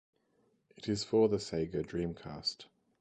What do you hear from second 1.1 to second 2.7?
the Sega Dreamcast.